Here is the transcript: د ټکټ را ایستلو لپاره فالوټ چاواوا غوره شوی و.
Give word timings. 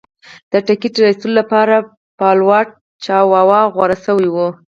د 0.51 0.53
ټکټ 0.67 0.93
را 1.01 1.05
ایستلو 1.09 1.33
لپاره 1.41 1.75
فالوټ 2.17 2.67
چاواوا 3.03 3.61
غوره 3.73 3.97
شوی 4.05 4.27
و. 4.31 4.35